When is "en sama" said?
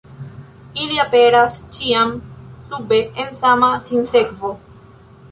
3.25-3.69